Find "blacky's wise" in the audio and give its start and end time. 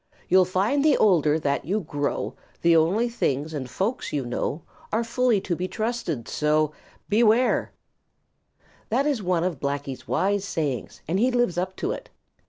9.59-10.43